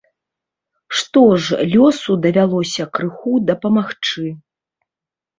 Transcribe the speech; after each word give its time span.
Што 0.99 1.21
ж, 1.43 1.59
лёсу 1.73 2.15
давялося 2.23 2.87
крыху 2.97 3.33
дапамагчы. 3.51 4.25